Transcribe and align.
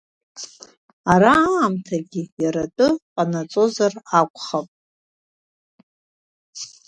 Ара 1.13 1.31
аамҭагьы 1.49 2.23
иара 2.43 2.63
атәы 2.67 2.87
ҟанаҵозар 3.13 3.93
акәхап… 4.19 4.67